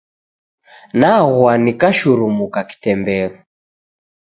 Nabwa 0.99 1.51
nikashurumuka 1.63 2.59
kitemberu. 2.69 3.35